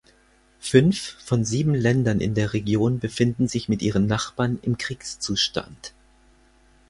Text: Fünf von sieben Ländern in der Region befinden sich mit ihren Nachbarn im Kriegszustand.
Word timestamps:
Fünf 0.59 1.15
von 1.23 1.45
sieben 1.45 1.75
Ländern 1.75 2.21
in 2.21 2.33
der 2.33 2.53
Region 2.53 2.97
befinden 2.97 3.47
sich 3.47 3.69
mit 3.69 3.83
ihren 3.83 4.07
Nachbarn 4.07 4.57
im 4.63 4.79
Kriegszustand. 4.79 5.93